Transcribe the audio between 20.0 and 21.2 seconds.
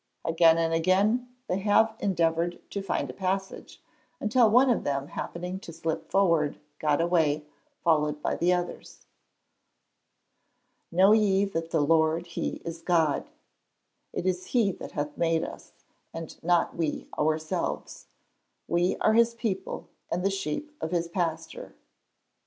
and the sheep of his